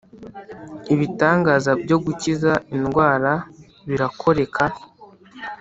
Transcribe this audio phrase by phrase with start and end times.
[0.93, 3.33] Ibitangaza byo gukiza indwara
[3.87, 4.65] birakoreka